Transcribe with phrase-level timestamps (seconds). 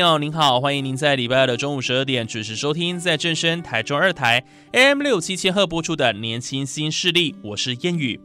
[0.00, 8.18] 友您好，欢迎您在礼拜二的中午十二点准时收听，在正声台中二台 AM 六七千赫播出的《年轻新势力》，我是燕雨。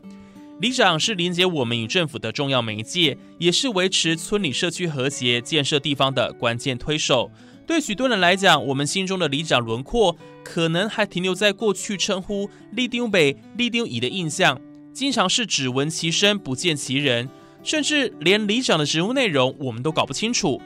[0.61, 7.29] 里长是连接我们与政府的重要媒介，也是维持村里社区和谐、建设地方的关键推手。
[7.67, 14.59] 对许多人来讲，我们心中的里长轮廓，可能还停留在过去称呼“立丢北”“立丢乙”的印象，
[14.93, 17.29] 经常是只闻其声不见其人，
[17.63, 20.61] 甚至连里长的职务内容我们都搞不清楚。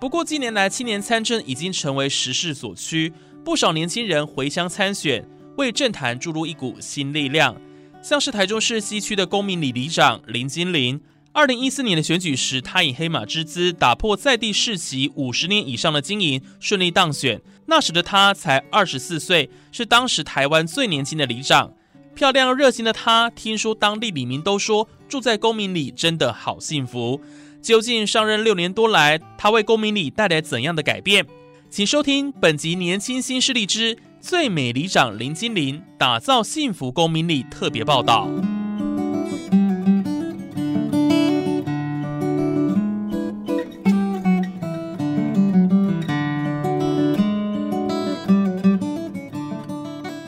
[0.00, 3.12] 不过近年来，青年参政已经成为时势所趋，
[3.44, 5.22] 不少年轻人回乡参选，
[5.58, 7.54] 为政坛注入一股新力量。
[8.02, 10.98] 像是台中市西区的公民里里长林金林，
[11.32, 17.42] 二零一四年的选举时，他以黑马之姿打破在地世袭五十年以上的经营，顺利当选。
[17.66, 21.74] 那时的他才二十四岁，是当时台湾最年轻的里长。
[22.14, 27.20] 漂亮热心的他，听说当地里民都说住在公民里真的好幸福。
[27.62, 31.26] 究竟上任六年多来，他为公民里带来怎样的改变？
[31.68, 38.28] 请收听本集《年轻新势力之最美里长林金玲打造幸福公民里》特别报道。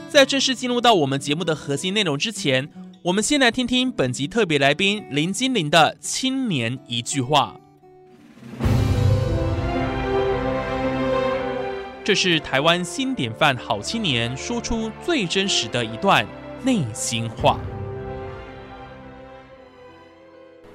[0.09, 2.69] 在正式进入到我们节目的核心内容之前，
[3.05, 7.57] 我们先来听听本集特别来宾林金玲的青年一句话。
[12.05, 16.25] 这是台湾新典范好青年说出最真实的一段
[16.65, 17.59] 内心话。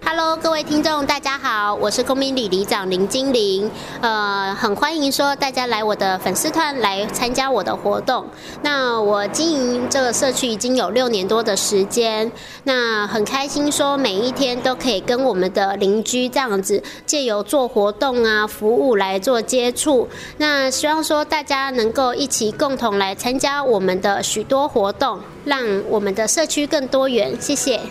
[0.04, 3.70] Hello，各位听众，大家好，我是公民里里长林金玲，
[4.02, 8.26] 呃，很欢迎说大家来我的粉丝团来参加我的活动。
[8.62, 12.32] 那我经营这个社区已经有六年多的时间，
[12.64, 20.08] 那很开心说每一天都可以跟我们的邻居这样子借由做活动啊、服务来做接触。
[20.38, 27.36] 那希望说大家能够一起共同来参加我们的许多活动，让我们的社区更多元。
[27.42, 27.82] 谢谢。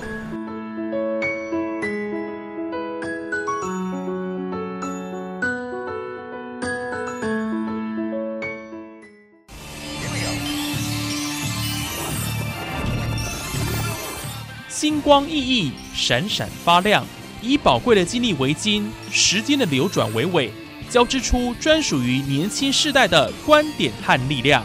[15.07, 17.07] 光熠熠，闪闪发亮，
[17.41, 20.51] 以宝贵的经历为金，时间的流转为纬，
[20.91, 24.65] 交织出专属于年轻世代的观点和力量。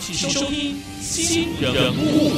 [0.00, 2.32] 请收听《新人物》。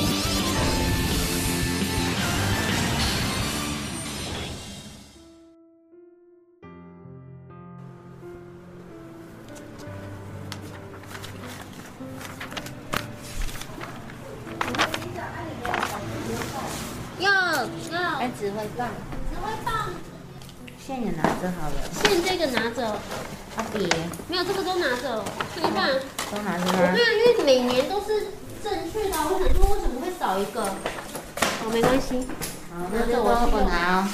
[31.63, 32.27] 哦，没关系，
[32.71, 34.09] 好，那这我我拿哦。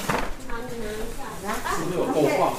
[0.47, 1.23] 好，你拿一下。
[1.43, 1.49] 来，
[1.89, 2.51] 没有够放，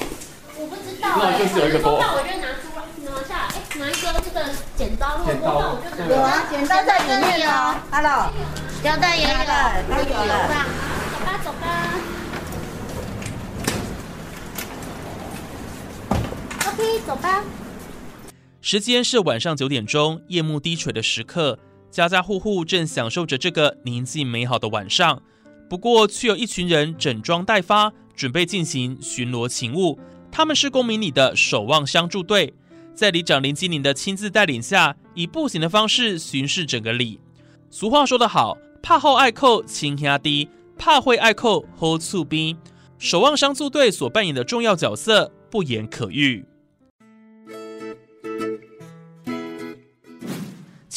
[0.57, 4.41] 我不知道哎、欸，就是有一个多多放我就拿出来，拿下来，哎、拿一个这个
[4.75, 6.07] 剪刀，如果多放我就拿。
[6.09, 7.75] 有啊，剪刀在里面哦。
[7.91, 8.33] Hello，
[8.83, 9.29] 胶带也有，
[9.87, 10.65] 都有了吧？
[11.13, 11.63] 走吧，走吧。
[16.71, 17.43] OK，走吧。
[18.61, 21.59] 时间是晚上九点钟，夜幕低垂的时刻，
[21.91, 25.21] 家家户户正享受着这个宁静美好的晚上。
[25.69, 29.99] 不过，却有一群人整装待发，准备进行巡逻勤务。
[30.31, 32.53] 他们是公民里的守望相助队，
[32.93, 37.19] 在里长林金林的亲自带领下，以步行的方式巡视整个里。
[37.69, 42.57] 俗话说得好，怕后爱扣亲压低，怕会爱扣后醋兵。
[42.97, 46.45] 守望相助队所扮演的重要角色不言可喻。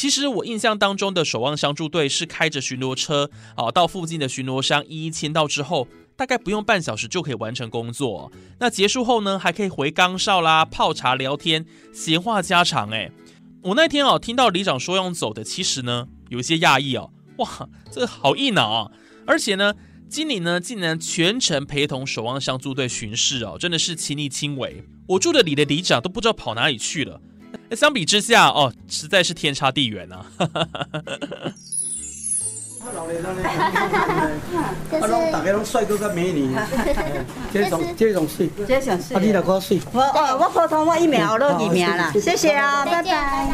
[0.03, 8.29] 其实我印象当中的守望相助队是开着巡逻车啊，到附近的巡逻商一一签到之后，大概不用半小时就可以完成工作。
[8.59, 12.89] 那结束后呢，还可以回岗哨啦，泡茶聊天，闲话家常。
[12.89, 13.11] 哎，
[13.61, 18.91] 我那天哦听到里长说要走的，其实呢有一些讶异哦，哇，这好硬啊！
[19.25, 19.73] 而且呢，
[20.09, 24.83] 经理呢竟然全程陪同守望相助队巡视哦，真的是亲力亲为。
[25.07, 27.21] 我住的里的里长都不知道跑哪里去了。
[27.75, 30.25] 相比之下，哦，实在是天差地远啊！
[34.91, 36.53] 就是大家拢帅哥跟美女，
[37.51, 39.79] 这种这种水，这想是啊，你来给我水。
[39.91, 43.09] 我哦，我普通我一秒落二名啦，谢谢啊，拜拜。
[43.11, 43.49] 哎，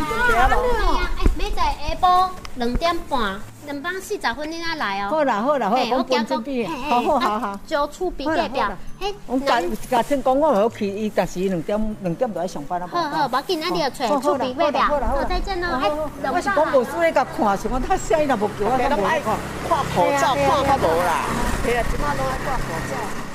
[1.38, 3.40] 明仔下晡两点半，
[3.70, 5.10] 两点四十分你才来哦。
[5.12, 7.60] 好啦好啦好，啦我搬这边，好好好好。
[7.68, 8.60] 就厝边隔壁，
[9.00, 9.62] 嘿，我甲
[9.92, 12.88] 甲先讲，我好去，伊但是两点两点就要上班啊。
[12.88, 14.78] 好好，无要紧，那你就找厝边隔壁。
[14.80, 15.68] 好，再见喽。
[15.78, 19.22] 哎，我是讲无输咧甲看，是讲他声音若无叫我我无看。
[19.70, 21.26] 看口罩，看较无啦。
[21.64, 23.29] 对啊，即马拢爱挂口罩。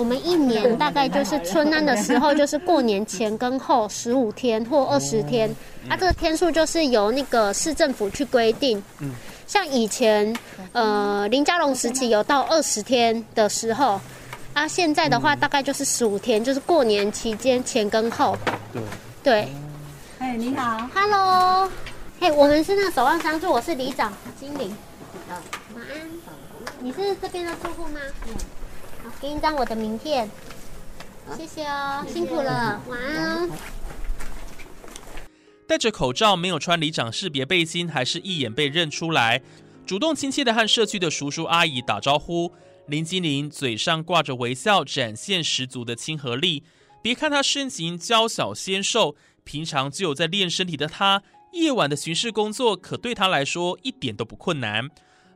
[0.00, 5.54] 我们一年大概就是春安的时候，就是过年前跟后十五天或二十天，
[5.90, 8.82] 啊，这个天数就是由那个市政府去规定。
[9.00, 9.12] 嗯，
[9.46, 10.34] 像以前
[10.72, 14.00] 呃林佳龙时期有到二十天的时候，
[14.54, 18.34] 啊，现在的话大概就是十五天，就是过年期间前跟后。
[18.72, 18.82] 对。
[19.22, 19.48] 对。
[20.18, 21.70] 哎，你好，Hello，
[22.18, 24.10] 嘿，我们是那个守望相助，我是里长
[24.40, 24.74] 经理。
[25.74, 26.08] 晚安。
[26.82, 28.00] 你是这边的住户吗？
[28.24, 28.30] 好，
[29.20, 30.30] 给你一张我的名片，
[31.36, 33.50] 谢谢哦，辛苦了，晚安哦。
[35.66, 39.42] 戴着口罩，没有穿里长识别背心，还是一眼被认出来，
[39.84, 42.50] 主动亲切的和社区的叔叔阿姨打招呼。
[42.86, 46.64] 林金玲嘴上挂着微笑，展现十足的亲和力。
[47.02, 49.14] 别看她身形娇小纤瘦，
[49.44, 54.88] 平常就有在练身体的她，夜晚的巡视工作可对她来说一点都不困难。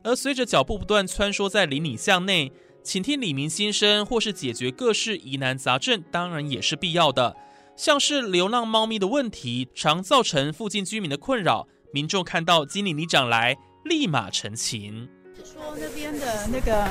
[0.03, 2.51] 而随着脚步不断穿梭在邻里巷内，
[2.85, 7.35] 倾听李明心声或是解决各式疑难杂症，当然也是必要的。
[7.75, 15.09] 像是流浪猫咪的问题，常造成附近居民的困扰，民众看到经理里长来，立马陈情。
[15.43, 16.87] 说那边的那个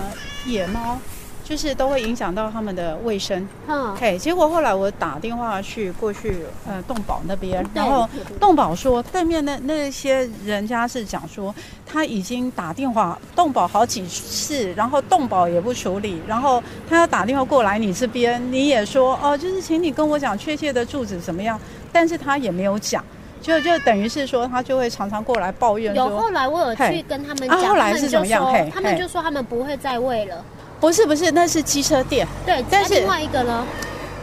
[0.47, 1.01] 野猫，
[1.45, 3.47] 就是都会影响到他们的卫生。
[3.69, 8.09] 嗯，嘿，结果后来我打电话去过去，呃，动保那边，然后
[8.41, 11.55] 动保说对面那那些人家是讲说，
[11.87, 21.61] 他已经打电话动保好几次，然后动保也不处理，然后他要打电话过来你这边，你也说哦，就是请你跟我讲确切的住址怎么样，
[21.93, 23.05] 但是他也没有讲。
[23.43, 26.07] 就就等于是说，他就会常常过来抱怨说。
[26.07, 30.43] 有后来我有去跟他们讲，啊后来是怎么样他们就说嘿他们就说他们不会再喂了。
[30.85, 32.29] 不是不是，那是机车店。
[32.45, 33.67] 对，但是另外一个呢？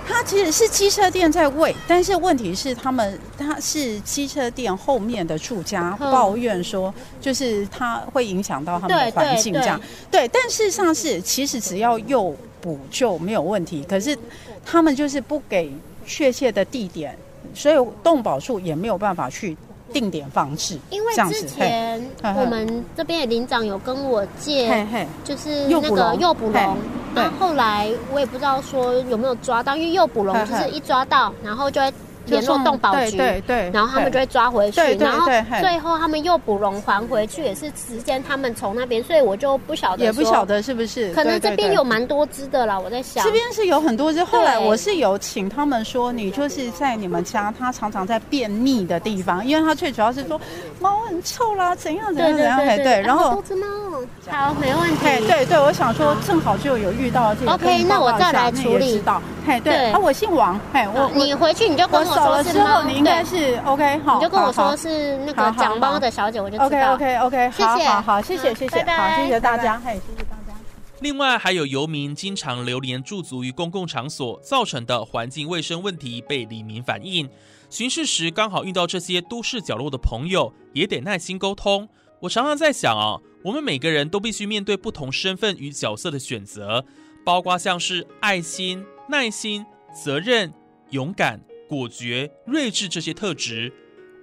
[0.08, 9.82] 他其实是机车店在喂，但是问题是他们他是机车店后面的住家嗯抱怨说，就是它会影响到他们的环境对这样。
[10.12, 14.16] 对，但事实上是其实只要诱捕就没有问题，可是
[14.64, 15.74] 他们就是不给
[16.06, 17.18] 确切的地点，
[17.56, 19.58] 所以动保处也没有办法去
[19.94, 20.78] 定点放置。
[20.90, 24.88] 因为之前我们这边的领长有跟我借，
[25.24, 26.78] 就是那个诱捕嘿笼。
[27.14, 31.94] 对那后来我也不知道说有没有抓到，因为诱捕笼就是一抓到，然后就会
[32.32, 35.26] 联络动保局，对对对，然后他们就会抓回去，对对然后
[35.62, 40.42] 最后他们又捕笼还回去也是时间他们从那边，所以我就不晓得，也不晓。
[40.46, 43.24] 得是不是，可能这边有蛮多只的啦，我在想。
[43.24, 50.42] 这边是有很多只，后来我是有请他们说，你就是在你们家，它常常在便秘的地方，因为它最主要是说
[50.80, 53.44] 猫很臭啦，怎样怎样怎样，哎对对，然后好多。
[53.44, 55.28] 只猫哦，好，没问题。
[55.28, 66.94] 对对，我想说正好就有遇到这个 OK，那我再来处理也知道，嘿，对，啊，我姓王，嘿，我我你回去你就跟我我走了之后，你应该是 OK，好，你就跟我好说是那个讲猫的小姐，我就知 OK 道。
[66.94, 70.54] OK OK，谢谢好谢谢好谢谢，好，谢谢大家，嘿，谢谢大家。
[71.00, 77.28] 另外，还有游民经常流连驻足于公共场所造成的环境卫生问题被李明反映。
[77.70, 81.90] 巡视时刚好遇到这些都市角落的朋友，也得耐心沟通。
[82.20, 86.86] 我常常在想啊，我们每个人都必须面对不同身份与角色的选择，
[87.26, 90.54] 包括像是爱心、耐心、责任、
[90.92, 91.40] 勇敢、
[91.72, 93.72] 果决、睿智这些特质。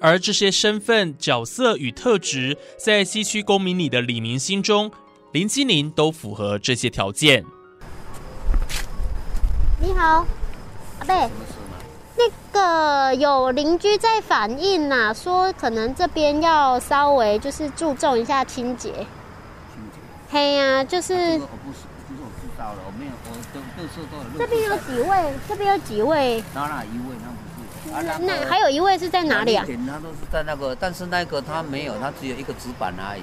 [0.02, 4.92] 而这些身份、角色与特质，在西区公民里的李明心中，
[5.32, 7.42] 林基宁都符合这些条件。
[9.80, 10.26] 你好，
[10.98, 11.28] 阿贝。
[12.20, 19.06] 那个有邻居在反映呐、说可能这边要稍微就是注重一下清洁。
[20.30, 24.38] 嘿呀、就是我不是，不是我知道了，我没有，我都各色都有。
[24.38, 25.32] 这边有几位？
[25.48, 26.42] 这边有几位？
[26.54, 27.16] 哪哪一位？
[28.20, 29.64] 那还有一位是在哪里啊？
[29.86, 33.22] 他都是在那个，但是那个他没有，他只有一个纸板而已。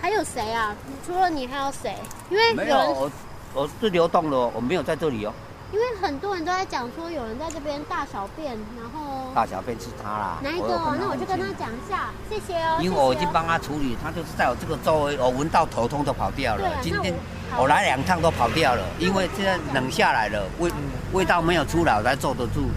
[0.00, 0.74] 还有谁啊？
[1.06, 1.94] 除了你还有谁？
[2.30, 3.10] 因为没有，我
[3.54, 5.32] 我是流动的，我没有在这里哦。
[5.72, 10.38] 因为很多人都在讲说有人在这边大小便，然后大小便是他啦。
[10.40, 10.68] 哪一个？
[11.00, 12.78] 那我就跟他讲一下，谢谢哦。
[12.80, 16.70] 因为我已经帮他处理，他就是在我这个周围，我闻到头痛都跑掉了。
[16.80, 17.12] 今天
[17.56, 20.70] 我来两趟都跑掉了，因为现在冷下来了，味
[21.12, 22.68] 味道没有出来，我才坐得住。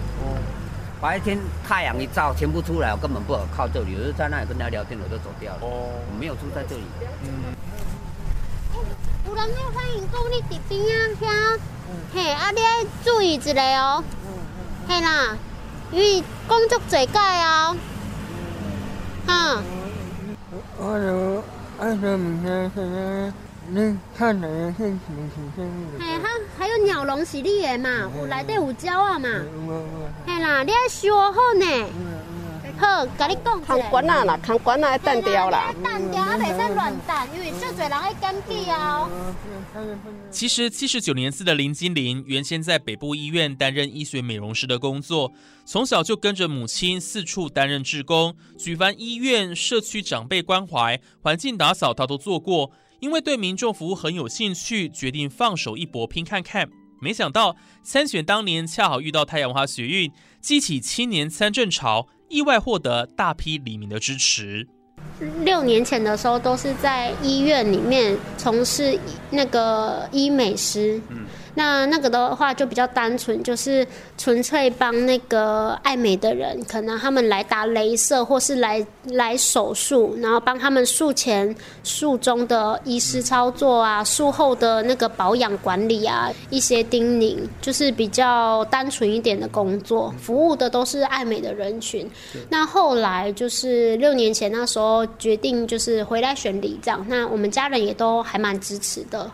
[1.00, 5.60] 白天太阳一照，全部出来，我根本不好靠这里，我就在那里跟他聊天，我就走掉了。
[5.62, 6.82] 哦，我没有住在这里。
[7.22, 7.54] 嗯。
[9.26, 11.58] 有人要欢迎讲你伫边啊，遐，
[12.12, 12.68] 嘿，啊，你要
[13.04, 14.02] 注意一下哦。
[14.88, 15.36] 嘿啦，
[15.92, 17.76] 因为工作侪改哦。
[19.26, 19.62] 哈。
[20.78, 21.44] 我就
[21.84, 23.32] 爱在明天是
[23.70, 25.12] 你看哪个天气
[25.54, 25.62] 是
[25.98, 28.10] 嘿，还还有鸟笼是你的嘛？
[28.16, 29.28] 有内底有鸟啊嘛？
[30.26, 31.86] 嘿啦，你要修好呢。
[32.78, 35.74] 好，跟你讲空管啊啦，空管啊要断掉啦。
[35.82, 39.06] 断掉啊，袂使乱断，因为足侪人爱检举哦。
[40.30, 45.30] 其实七十九年次的林金玲，原先在北部医院担任医学美容师的工作，
[45.66, 52.70] 从小就跟着母亲四处担任志工，举凡医院、社区长辈关怀、环境打扫，她都做过。
[53.00, 56.68] 因为对民众服务很有兴趣，决定放手一搏，拼看看。
[57.00, 62.08] 没想到参选当年恰好遇到太阳花学运，激起青年参政潮。
[62.28, 64.68] 意外获得大批黎明的支持。
[65.42, 68.98] 六年前的时候，都是在医院里面从事
[69.30, 71.00] 那个医美师。
[71.08, 71.24] 嗯。
[71.58, 73.84] 那那个的话就比较单纯，就是
[74.16, 92.08] 纯粹帮那个爱美的人，可能他们来打镭射或是来来手术，然后帮他们术前、术中的医师操作啊，术后的那个保养管理啊，一些叮咛，就是比较单纯一点的工作，服务的都是爱美的人群。
[92.48, 99.28] 那后来就是六年前那时候决定就是回来选里长，那我们家人也都还蛮支持的。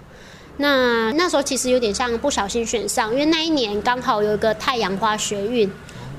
[0.56, 5.70] 那那时候其实有点像不小心选上，因为那一年刚好有一个太阳花学运，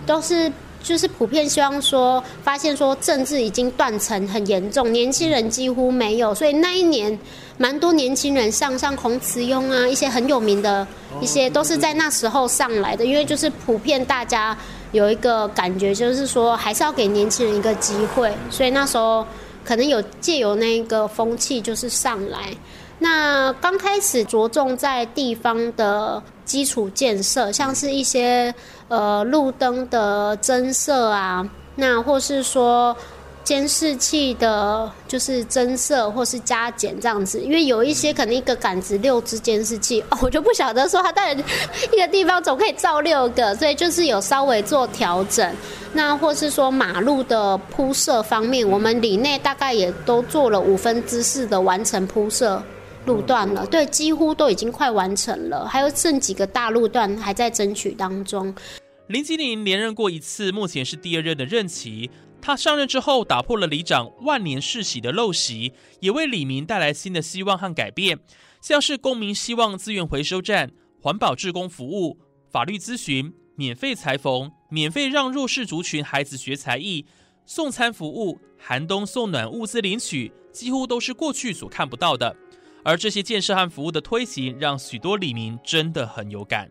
[0.05, 0.51] 都是
[0.83, 7.17] 就是普遍希望说，发现说政治已经断层很严重，年轻人几乎没有，所以那一年
[7.57, 10.85] 蛮多年轻人上上洪慈庸啊，一些很有名的
[11.21, 14.55] 一些都是在那时候上来的，因为就是普遍大家
[14.91, 19.25] 有一个感觉，就是说还是要给年轻人一个机会，所以那时候
[19.63, 22.53] 可能有借由那个风气就是上来。
[22.99, 28.53] 那刚开始着重在地方的基础建设，像是一些
[28.87, 32.95] 呃路灯的增设啊，那或是说
[33.43, 37.39] 监视器的，就是增设或是加减这样子。
[37.41, 45.53] 因为有一些可能一个杆子六支监视器， 哦，我就不晓得说它在一个地方总可以照六个，所以就是有稍微做调整。
[45.91, 52.63] 那或是说马路的铺设方面，我们里内大概也都做了五分之四的完成铺设。
[53.05, 58.53] 路段了，对，几乎都已经快完成了，还有剩几个大路段还在争取当中。
[59.07, 62.09] 林吉林连任过一次，目前是第二任的任期。
[62.41, 68.19] 他上任之后，打破了里长万年世袭的陋习，也为里民带来新的希望和改变，
[68.61, 70.71] 像是公民希望资源回收站、
[71.01, 72.19] 环保志工服务、
[72.51, 77.05] 法律咨询、免费裁缝、免费让弱势族群孩子学才艺、
[77.45, 82.35] 送餐服务、寒冬送暖物资领取，几乎都是过去所看不到的。
[82.85, 86.69] 而这些建设和服务的推行，让许多里民真的很有感。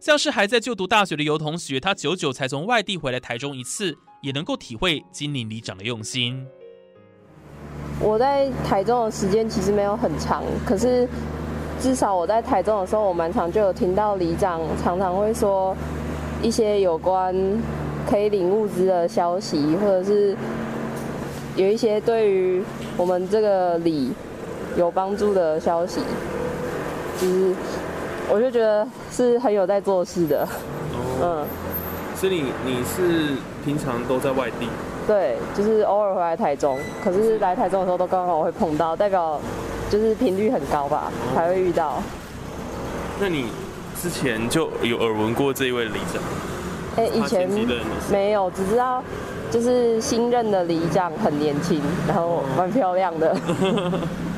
[0.00, 6.46] 像是还在就读大学的尤同学，他久久才从外地回来台中一次，也能够体会金陵里长的用心。
[8.00, 11.06] 我在台中的时间其实没有很长，可是
[11.78, 15.76] 至少我在台中的时候，我蛮常就有听到里长常常会说
[16.42, 17.36] 一些有关
[18.08, 20.34] 可以领物资的消息，或者是
[21.54, 22.62] 有一些对于
[22.96, 24.10] 我们这个里。
[24.76, 26.00] 有帮助的消息，
[27.20, 27.54] 就是
[28.28, 30.48] 我就觉得是很有在做事的，
[31.22, 31.44] 嗯。
[32.16, 33.34] 所以你你是
[33.64, 34.68] 平常都在外地？
[35.06, 39.40] 对，就是偶尔回来台中，可是来台中的时候都刚好会碰到，代表
[39.88, 42.02] 就是频率很高吧，才会遇到。
[43.18, 43.46] 那你
[44.00, 46.22] 之前就有耳闻过这一位里长？
[46.96, 47.48] 哎，以前
[48.10, 49.02] 没有，只知道
[49.50, 53.34] 就是新任的里长很年轻，然后蛮漂亮的。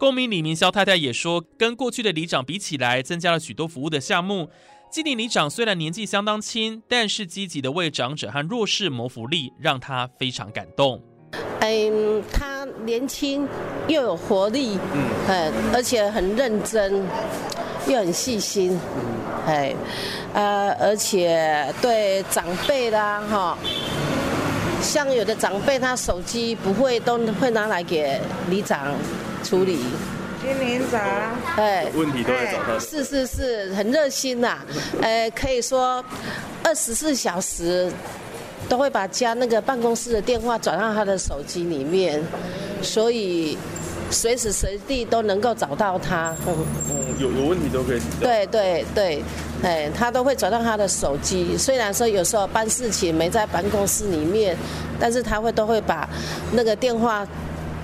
[0.00, 4.48] 公民李明霄太太也说，跟过去的里长比起来，增加了许多服务的项目。
[4.90, 11.02] 基地里长虽然年纪相当轻，但是积极的为长者和弱势谋福利，让他非常感动。
[11.60, 13.46] 嗯，他年轻
[13.88, 14.78] 又有活力，
[15.28, 17.04] 嗯，而且很认真。
[17.86, 18.78] 又很细心，
[19.46, 19.74] 哎，
[20.34, 23.58] 呃，而且对长辈啦，哈，
[24.82, 28.94] 像有的长辈他手机不会都会拿来给里长
[29.44, 29.78] 处理。
[30.42, 31.00] 金连长，
[31.56, 32.78] 哎，问题都在找他。
[32.78, 34.58] 是是是，很热心呐，
[35.02, 36.02] 呃，可以说
[36.64, 37.92] 二十四小时
[38.66, 42.22] 都会把家那个办公室的电话转到他的手机里面，
[42.80, 43.58] 所以
[44.10, 46.34] 随时随地都能够找到他。
[46.46, 46.56] 嗯，
[47.18, 48.00] 有有问题都可以。
[48.18, 49.22] 对对对，
[49.62, 51.56] 哎，他都会转到他的手机。
[51.56, 54.56] 虽然说有时候办事情没在办公室里面，
[54.98, 56.08] 但是他会都会把
[56.52, 57.26] 那个电话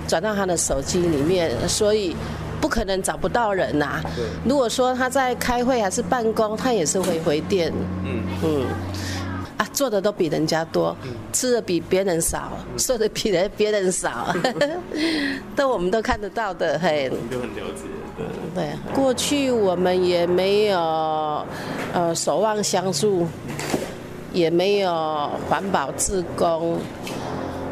[0.07, 2.15] 转到他的手机里面，所以。
[2.59, 4.01] 不可能找不到人呐。
[4.43, 7.71] 如果说他在开会还是办公，他也是会回电。
[8.03, 8.65] 嗯嗯，
[9.57, 10.97] 啊，做的都比人家多，
[11.31, 14.35] 吃的比别人少，睡的比人别人少，
[15.55, 16.79] 都我们都看得到的。
[16.79, 17.83] 嘿，都很了解。
[18.17, 21.45] 对对，过去我们也没有
[21.93, 23.27] 呃守望相助，
[24.33, 26.77] 也没有环保自工，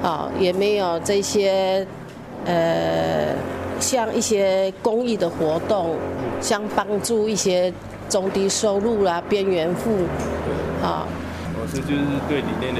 [0.04, 1.86] 啊，也没有这些
[2.46, 3.36] 呃。
[3.78, 5.98] 像一些公益的活动，
[6.40, 7.72] 像帮助一些
[8.08, 9.92] 中低收入啦、边缘户，
[10.82, 11.06] 啊，
[11.54, 12.00] 哦，是就是
[12.30, 12.80] 对里面的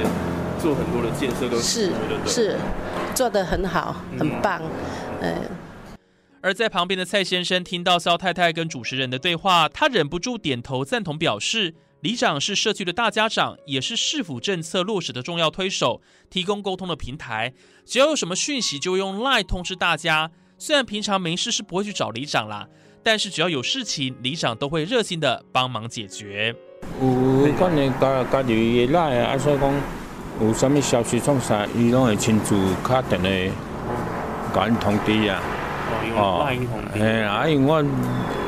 [0.58, 1.92] 做很多的建设都是
[2.24, 2.56] 是
[3.14, 4.58] 做的很好，很棒，
[5.20, 5.34] 嗯。
[6.46, 16.00] 而在旁边的蔡先生听到肖太太跟主持人的对话，他忍不住点头赞同，表示里长是社区的大家长，也是市府政策落实的重要推手，
[16.30, 17.52] 提供沟通的平台，
[17.84, 20.30] 只要有什么讯息就用 Line 通知大家。
[20.56, 22.68] 虽然平常没事是不会去找里长啦，
[23.02, 26.54] 但是只要有事情，里长都会热心的帮忙解决。
[27.00, 29.74] 有可能家家己会来啊，所以讲
[30.40, 35.42] 有啥物消息创啥，伊拢会亲自敲电话，甲因通知啊。
[36.16, 36.46] 哦，
[36.94, 37.84] 嘿啊，因为我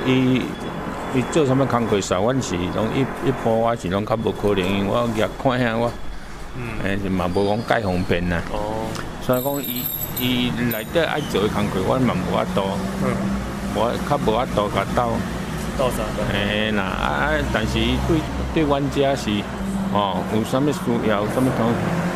[0.07, 0.42] 伊
[1.14, 5.90] 伊做啥物工课啥，阮是拢一一般我是拢较无可能，因为我也看下我，
[6.57, 8.40] 嗯，是嘛无讲介方便呐。
[8.52, 8.87] 哦，
[9.23, 9.83] 所以讲伊。
[10.21, 12.66] 伊内底爱做的工课，我嘛无法度，
[13.76, 15.12] 我较无法度甲斗。
[15.78, 16.02] 斗啥？
[16.33, 17.30] 嘿啦，啊啊！
[17.54, 18.19] 但是伊对
[18.52, 19.30] 对阮遮是，
[19.95, 21.71] 哦，有啥物需要，有啥物通，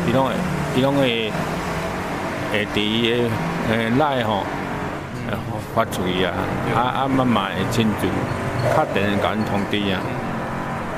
[0.05, 0.33] 伊拢会，
[0.75, 1.31] 伊拢会，
[2.51, 3.29] 会伫伊诶
[3.71, 4.43] 诶内吼，
[5.73, 6.33] 发出去啊，
[6.75, 8.07] 啊啊，慢慢会亲自
[8.75, 10.01] 敲电甲阮通知啊，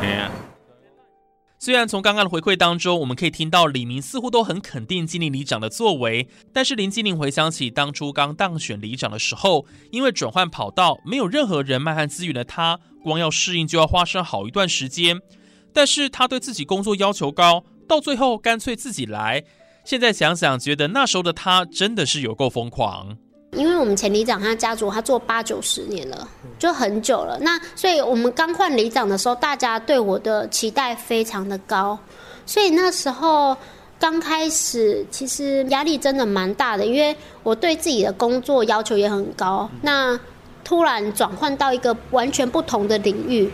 [0.01, 0.31] 嘿啊。
[1.57, 15.19] 虽然从刚刚的回馈当中，我们可以听到李明似乎都很肯定金陵里长的作为，但是林金玲回想起当初刚当选里长的时候，因为转换跑道，没有任何人脉和资源的他，光要适应就要花上好一段时间。
[15.73, 19.43] 但是他对自己工作要求高，到最后干脆自己来。
[19.83, 23.17] 现在想想，觉得那时候的他真的是有够疯狂。
[23.55, 26.27] 因为我们前里长他家族他做八九十年了，
[26.59, 27.37] 就很久了。
[27.41, 31.97] 那所以我们刚换里长的时候，大家对我的期待非常的高，
[32.45, 33.55] 所以那时候
[33.99, 39.69] 刚开始其实压力真的蛮大的，因为我对自己的工作要求也很高。
[39.81, 40.19] 那
[40.63, 43.49] 突然转换到一个完全不同的领域。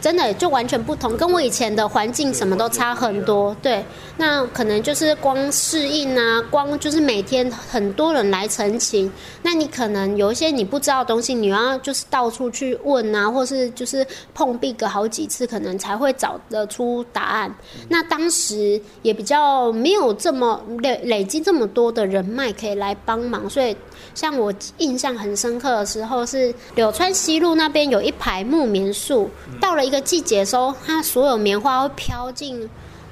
[0.00, 3.56] 真的就完全不同，跟我以前的环境什么都差很多。
[3.62, 3.84] 对，
[4.16, 9.10] 那可能就是光适应啊，光就是每天很多人来澄清，
[9.42, 17.54] 那你可能有一些你不知道的东西，你要就是到处去问啊，或是就是碰壁个好几次，可能才会找得出答案。
[17.88, 23.76] 那当时也比较没有这么累累积这么多的人脉可以来帮忙，所以。
[24.14, 29.28] 像我印象很深刻的时候，是柳川西路那边有一排木棉树，
[29.60, 32.68] 到了一个季节的时候，它所有棉花会飘进，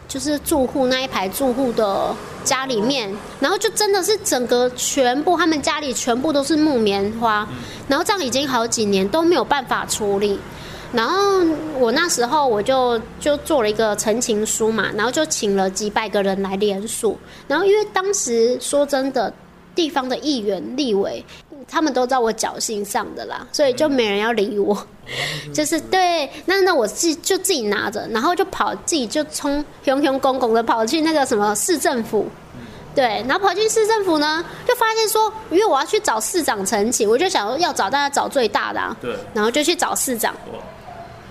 [0.08, 7.48] 就是住户那一排住户的家里面，然后就真的是整个全部他们家里全部都是木棉花，
[7.88, 10.38] 然后这样已经好几年都没有办法处理，
[10.92, 11.16] 然后
[11.78, 19.32] 我那时候我就就做了一个陈情书嘛，然后就请了几百个人来联署，然后因为当时说真的。
[19.76, 21.24] 地方的议员、立委，
[21.68, 24.86] 他们都知道我侥幸上的啦，所以就没人要理我。
[25.52, 32.26] 就是对，那那我自就自己拿着，然后就跑，自己就冲雄雄拱拱的跑去那个什么市政府。
[32.94, 38.96] 对，然后跑去市政府呢，就发现说，因为我要去找市长陈情，我就想要找大家找最大的。
[39.02, 40.34] 对，然后就去找市长，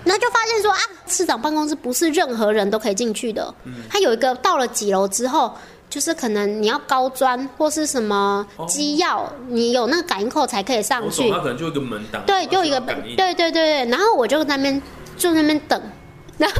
[0.04, 3.52] 然后就发现说啊，市长办公室不是任何人都可以进去的。
[3.64, 5.52] 嗯，他有一个到了几楼之后。
[5.94, 11.30] 就是可能你要高专或是什么机要，你有那个感应扣才可以上去。
[11.30, 12.20] 他可能就一个门挡。
[12.26, 13.84] 对，就一个对对对对。
[13.86, 14.82] 然后我就在那边
[15.16, 15.80] 就那边等，
[16.36, 16.56] 然后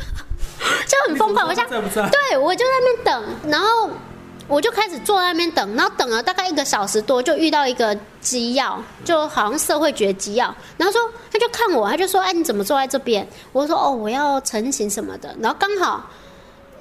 [0.86, 1.48] 就很疯狂。
[1.48, 2.08] 我想在不在？
[2.10, 3.50] 对，我就在那边等。
[3.50, 3.90] 然后
[4.46, 11.00] 我就开始坐在那边等，然后等了大概一个小时多，就遇到一个机要，就好像社会局的机要，然后说
[11.32, 16.08] 他就看我，他就说：“哎，你怎么坐在这边？”我说：“哦，我要成型什么的。”然后刚好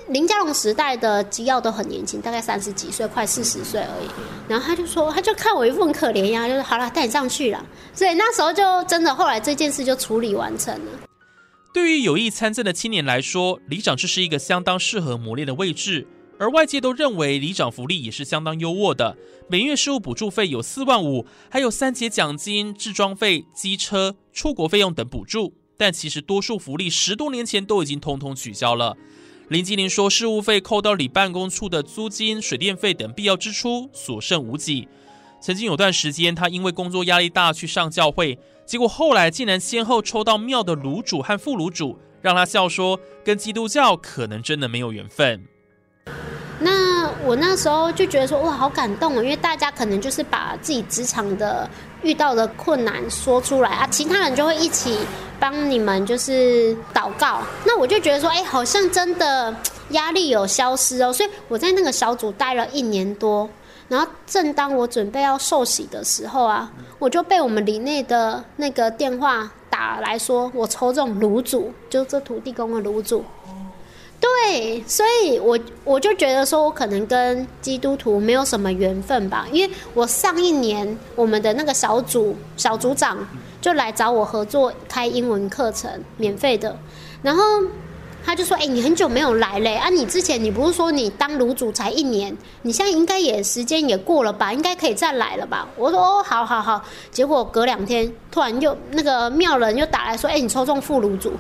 [0.10, 4.08] 林家龙时代的机要都很年轻，大概三十几岁，快四十岁而已。
[4.48, 7.66] 然后他就说，他就看我一副很可怜呀，就是好了，带你上去了。
[7.94, 10.92] 所以那时候就真的，后来这件事就处理完成了。
[11.74, 16.08] 对于有意参政的青年来说，里长这是一个相当适合磨练的位置。
[16.40, 19.16] 而外界都认为里长福利也是相当优渥的，
[19.48, 25.54] 每月事务补助费有四万五，还有三节奖金、置装费、机车、出国费用等补助。
[25.78, 28.98] 但其实多数福利十多年前都已经通通取消了。
[29.50, 34.88] 林吉玲说，事务费扣到里办公处的租金、水电费等必要支出，所剩无几。
[35.42, 45.44] 曾经有段时间，他因为工作压力大去上教会，结果后来竟然先后抽到庙的炉主和副炉主，让他笑说，跟基督教可能真的没有缘分。
[46.60, 46.93] 那
[47.26, 51.70] 我那时候就觉得说哇，好感动哦，因为大家可能就是把自己职场的
[52.02, 55.00] 遇到的困难说出来啊，其他人就会一起
[55.40, 57.42] 帮你们就是祷告。
[57.66, 59.56] 那我就觉得说，哎，好像真的
[59.90, 61.12] 压力有消失哦。
[61.12, 63.50] 所以我在那个小组待了一年多，
[63.88, 73.24] 然后正当我准备要受洗的时候啊，我就被我们里内的那个电话打来说，我抽中炉主，就这土地公的炉主。
[74.24, 83.18] 对，所以我我就觉得说，我可能跟基督徒没有什么缘分吧，因为我上一年我们的那个小组小组长
[83.60, 86.74] 就来找我合作开英文课程，免费的，
[87.22, 87.44] 然后
[88.26, 96.82] 他就说：“哎，你很久没有来嘞，啊，你之前你不是说你当卤主才一年，你现在应该也时间也过了吧，应该可以再来了吧？”我说：“哦，好好好。”
[97.12, 101.34] 结果隔两天，突然又那个庙人又打来说：“哎，你抽中副卤主。”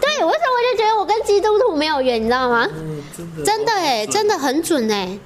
[0.00, 2.66] 对，为什么我就觉得我跟基督徒没有缘，你知道吗？
[3.16, 5.18] 真的，真的哎，真的很准哎。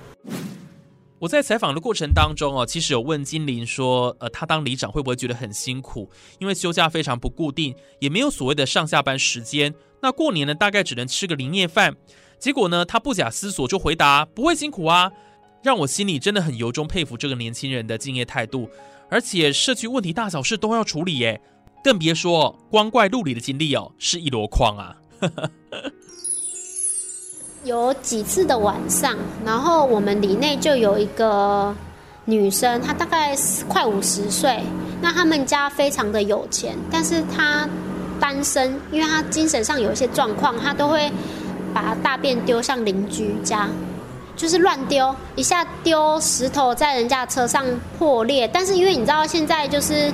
[1.21, 6.11] 我在采访的过程当中哦，其实有问金玲说，呃，他当里长会不会觉得很辛苦？
[6.39, 9.75] 因为休假非常不固定，也没有所谓的上下班时间。
[10.03, 11.97] 那过年呢，大概只能吃个年夜饭。
[12.39, 15.11] 结果呢，他不假思索就回答不会辛苦啊，
[15.63, 18.69] 让我心里真的很由衷佩服这个年轻人的敬业态度。
[19.09, 21.41] 而且社区问题大小事都要处理耶。
[21.85, 24.97] 更别说光怪陆离的经历哦，是一箩筐啊！
[27.63, 31.75] 有几次的晚上，然后我们里内就有一个
[32.25, 33.37] 女生，她大概
[33.69, 34.63] 快五十岁，
[35.03, 37.69] 那他们家非常的有钱，但是她
[38.19, 41.13] 单身，因为她精神上有一些状况，她都会
[41.75, 43.69] 把大便丢向邻居家，
[44.35, 47.63] 就是乱丢，一下丢石头在人家车上
[47.99, 50.11] 破裂，但是因为你知道现在就是。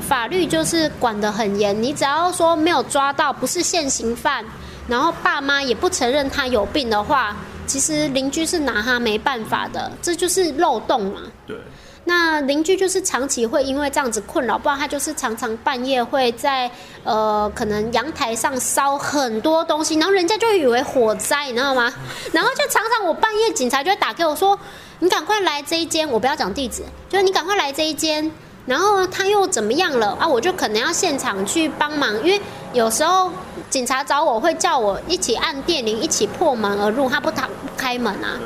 [0.00, 4.44] 法律就是管得很严，你只要说没有抓到，不是现行犯，
[4.88, 11.20] 然后爸妈也不承认他有病的话，其实邻居是拿他没办法的，这就是漏洞嘛。
[11.46, 11.56] 对。
[12.04, 16.68] 那邻居就是长期会因为这样子困扰，不然他就是常常半夜会在
[17.04, 21.92] 呃可能阳台上烧很多东西，然后人家就以为火灾，你知道吗？
[22.32, 24.58] 然后就常常我半夜警察就会打给我说，
[24.98, 28.28] 你赶快来这一间，我不要讲地址，就是你赶快来这一间。
[28.64, 30.26] 然后他又怎么样了啊？
[30.26, 32.40] 我就可能要现场去帮忙，因为
[32.72, 33.30] 有时候
[33.68, 38.38] 警察找我会叫我一起按电铃，一起破门而入，他不打开门啊。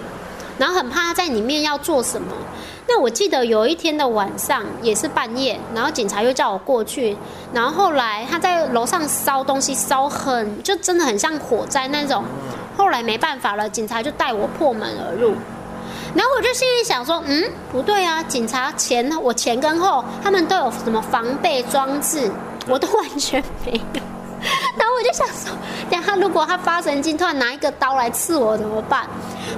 [0.59, 2.29] 然后很怕他在里面要做什么。
[2.89, 7.15] 那我记得有一天的晚上也是半夜，然后警察又叫我过去，
[7.53, 12.25] 然后后来他在楼上烧东西，烧很就真的很像火灾那种。
[12.75, 15.35] 后来没办法了，警察就带我破门而入。
[16.17, 22.31] 然后我就心里想说，嗯，不对啊，警察前我前跟后他们都有什么防备装置，
[22.67, 24.01] 我都完全没有。
[24.79, 25.51] 然后我就想说，
[25.91, 29.07] 等下如果他发神经，突然拿一个刀来刺我怎么办？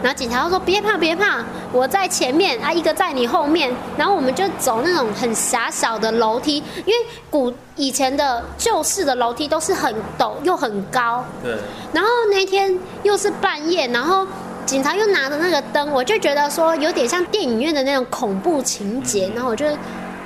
[0.02, 3.72] 然后警察说别怕别怕，我在前面啊，一个在你后面。
[3.96, 11.24] 然后我们就走那种很狭小的楼梯，因为古以前的旧式的楼梯都是很陡又很高。
[11.42, 11.56] 对。
[11.92, 14.26] 然后那天又是半夜，然后。
[14.68, 19.64] 警察又拿着那个灯，我就觉得说有点像电影院的那种恐怖情节，然后我就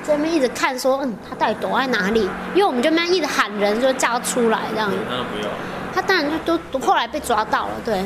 [0.03, 2.29] 在那边一直看，说嗯，他到底躲在哪里？
[2.53, 4.91] 因为我们就那样一直喊人，就叫他出来这样。
[4.91, 5.49] 当然不要。
[5.95, 8.05] 他当然就都后来被抓到了，对。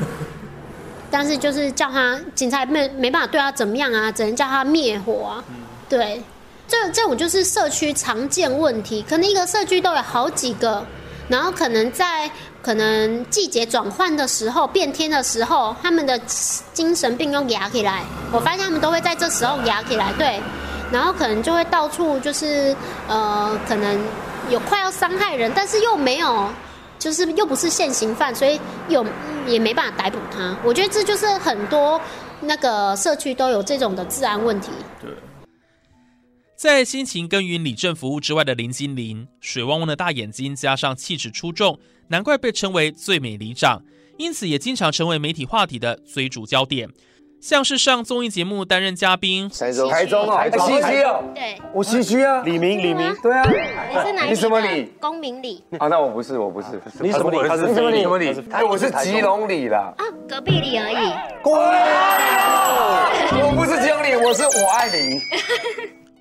[1.11, 5.45] 但是就是叫他警察没没办法对他怎么样啊，只能叫他灭火啊。
[5.89, 6.23] 对，
[6.69, 10.85] 这这种就是社区常见问题，可能一个社区都有好几个，
[11.29, 12.31] 然后可能在。
[12.67, 16.19] 可能季节转换的时候，变天的时候，他们的
[16.73, 18.03] 精神病又压起来。
[18.33, 20.41] 我发现他们都会在这时候压起来，对，
[20.91, 22.75] 然后可能就会到处就是
[23.07, 24.05] 呃，可能
[24.51, 26.51] 有快要伤害人，但是又没有，
[26.99, 29.07] 就是又不是现行犯，所以有
[29.47, 30.59] 也没办法逮捕他。
[30.65, 32.01] 我觉得这就是很多
[32.41, 34.71] 那个社区都有这种的治安问题。
[35.01, 35.09] 对。
[36.57, 43.83] 在辛勤耕耘里政服务之外的林金玲，水汪汪的大眼睛加上气质出众，难怪被称为最美里长，
[44.17, 46.89] 因此也经常成为媒体话题的追逐焦点。
[47.39, 53.45] 像是上综艺节目担任嘉宾，台中台中哦，西区哦，对，我西区啊，李明李明，对啊，
[53.91, 54.31] 你是哪里？
[54.31, 54.91] 你什么李？
[54.99, 55.63] 公民里。
[55.79, 57.37] 啊，那我不是，我不是，你什么李？
[57.43, 58.03] 你什么李？
[58.03, 58.35] 什么李？
[58.51, 59.93] 哎，我是吉隆里啦。
[59.99, 61.13] 啊，隔壁李而已。
[63.39, 65.21] 我不是吉隆里，我是我爱你。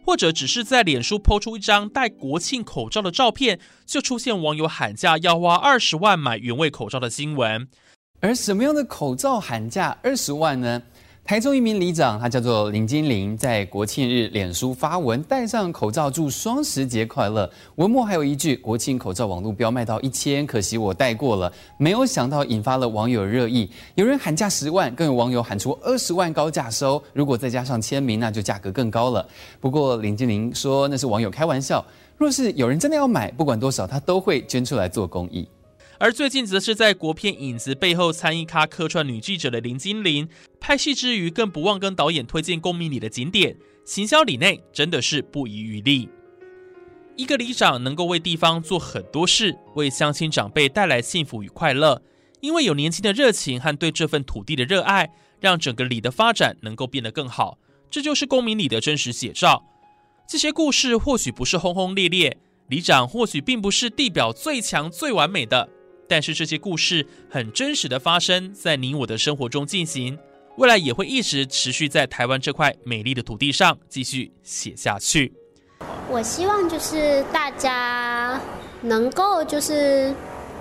[0.06, 7.68] 或者只是在脸书抛出一张戴国庆口罩的照片，就出现网友喊价要花二十万买原味口罩的新闻。
[8.20, 10.82] 而什么样的口罩喊价二十万呢？
[11.26, 17.50] 台中一名里长，他叫做林金玲，在国庆日脸书发文，戴上口罩祝双十节快乐。
[17.78, 27.02] 文末还有一句：“国庆口罩网络标卖到一千，可惜我戴过了。”没有想到引发了网友热议，有人喊价十万，更有网友喊出二十万高价收。
[27.12, 29.28] 如果再加上签名，那就价格更高了。
[29.60, 31.84] 不过林金玲说那是网友开玩笑，
[32.20, 35.48] 若是有人真的要买，不管多少，他都会捐出来做公益。
[35.98, 40.28] 而最近则是在国片《影子》背后参与咖客串女记者的林金玲，
[40.60, 43.56] 拍戏之余更不忘跟导演推荐公民里的景点，
[43.86, 46.10] 行销里内真的是不遗余力。
[47.16, 52.02] 一个里长能够为地方做很多事，为乡亲长辈带来幸福与快乐，
[52.42, 57.58] 因为有年轻的热情和对这份土地的热爱，让整个里的发展能够变得更好。
[57.90, 59.64] 这就是公民里的真实写照。
[60.28, 65.70] 这些故事或许不是轰轰烈烈，里长或许并不是地表最强最完美的。
[66.08, 70.18] 但是这些故事很真实的发生在你我的生活中进行，
[70.58, 75.34] 未来也会一直持续在台湾这块美丽的土地上继续写下去。
[76.10, 78.40] 我希望就是大家
[78.82, 80.14] 能够就是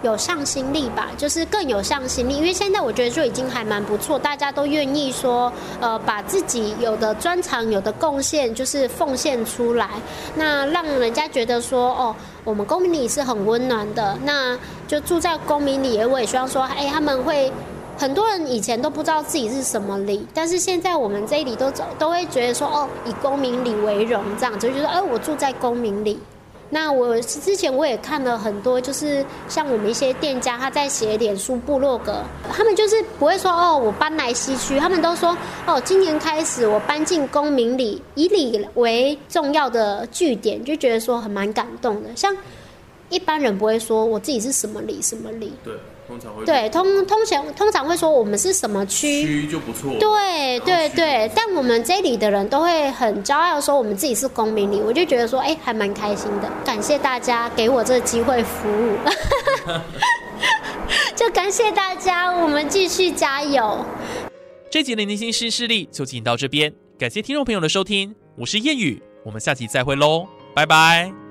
[0.04, 9.88] 有上心力吧，就是更有上心力，因为现在我觉得就已经还蛮不错，大家都愿意说呃把自己有的专长、有的贡献就是奉献出来，
[10.36, 12.14] 那让人家觉得说哦。
[12.44, 14.54] 我们公民里是很温暖的，那
[14.86, 16.04] 就住在公民里。
[16.04, 17.50] 我也希望说，哎，他们会
[17.96, 26.20] 很多人以前都不知道自己是什么里，但是现在我们这里都都会觉得说，哦，以公民里为荣，这样子就觉得，哎，我住在公民里。
[26.70, 42.08] 那我之前我也看了很多，就是像我们一些店家他在写脸书部落格，他们就是不会说哦，我搬来西区，他们都说哦，今年开始我搬进公民里，以里为重要的据点，就觉得说很蛮感动的。
[42.16, 42.36] 像
[43.08, 45.72] 一般人不会说我自己是什么里什么里，对。
[46.06, 49.22] 通常会对通通常通常会说我们是什么区？
[49.22, 58.96] 区就不错，对对对，但我们这里的人都会很骄傲说我们自己是公民里，我就觉得说哎还蛮开心的，感谢大家给我这个机会服务，
[61.16, 63.84] 就感谢大家，我们继续加油。
[64.70, 71.23] 这集的年轻新势力就进到这边，感谢听众朋友的收听，我是谚语，我们下期再会喽，拜拜。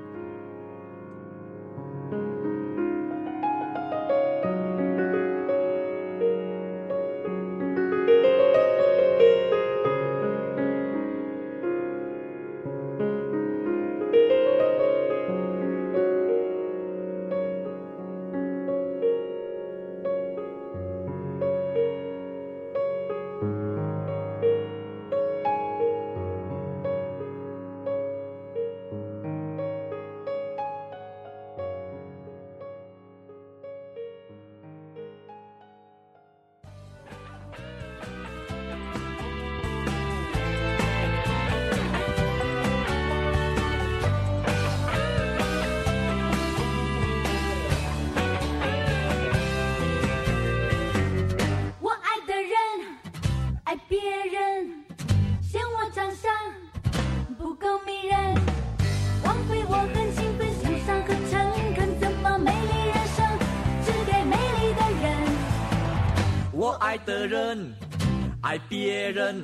[68.44, 69.42] 爱别人，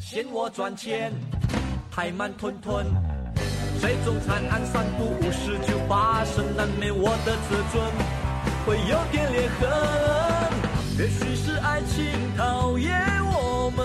[0.00, 1.12] 嫌我赚钱
[1.90, 2.86] 太慢吞吞，
[3.78, 7.84] 最终惨案三不五时就发生，难免我的自尊
[8.64, 9.68] 会有点裂痕。
[10.98, 13.84] 也许是爱情讨厌我们，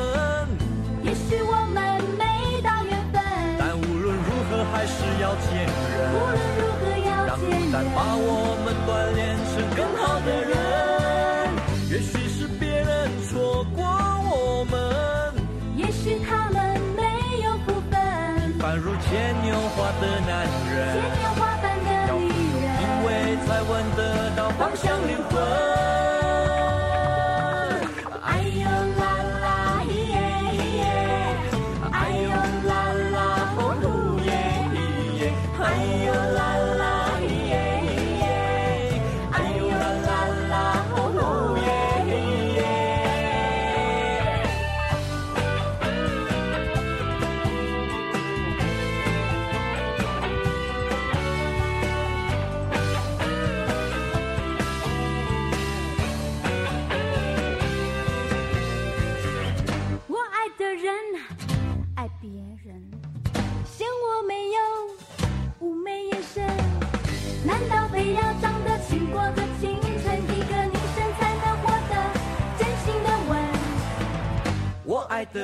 [1.03, 3.21] 也许我们没到缘分，
[3.59, 6.15] 但无论如何还是要见人。
[6.15, 10.68] 无论如何要见人，让把我们锻炼成更好的人。
[19.09, 22.29] 牵牛花的男人，牵牛花般的女
[22.61, 23.07] 人，因为
[23.47, 25.68] 才闻得到芳香灵魂。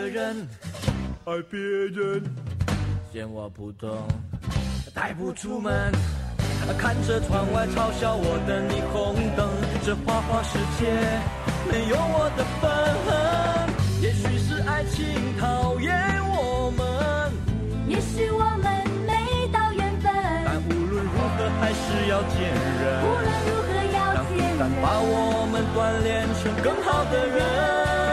[0.05, 0.47] 的人
[1.25, 2.21] 爱别人，
[3.11, 3.89] 嫌我普通，
[4.93, 5.91] 带不出门。
[6.77, 9.49] 看着窗外嘲笑我的霓虹灯，
[9.83, 10.85] 这花花世界
[11.71, 12.63] 没有我的份。
[13.99, 15.05] 也许是爱情
[15.39, 15.91] 讨厌
[16.29, 17.33] 我们，
[17.87, 18.69] 也许我们
[19.07, 20.13] 没到缘分，
[20.45, 23.01] 但无论如何还是要见人。
[23.01, 23.97] 无论如何要
[24.29, 24.57] 见人。
[24.59, 25.01] 但把。
[25.01, 28.04] 我们锻炼成更好的人。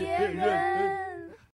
[0.00, 0.63] 别人。